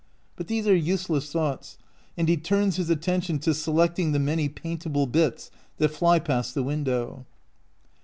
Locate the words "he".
2.27-2.35